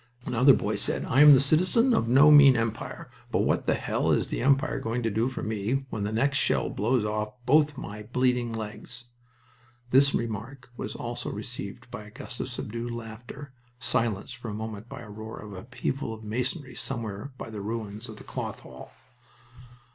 [0.25, 4.09] Another boy said, "I am a citizen of no mean Empire, but what the hell
[4.11, 7.77] is the Empire going to do for me when the next shell blows off both
[7.77, 9.05] my bleeding legs?"
[9.91, 14.89] This remark was also received by a gust of subdued laughter, silenced for a moment
[14.89, 18.91] by a roar and upheaval of masonry somewhere by the ruins of the Cloth Hall.